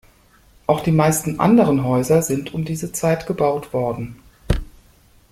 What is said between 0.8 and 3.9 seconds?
die meisten anderen Häuser sind um diese Zeit gebaut